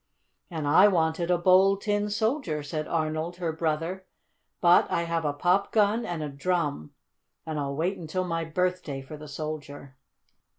[0.49, 4.07] "And I wanted a Bold Tin Soldier," said Arnold, her brother.
[4.59, 6.95] "But I have a pop gun and a drum,
[7.45, 9.97] and I'll wait until my birthday for the soldier."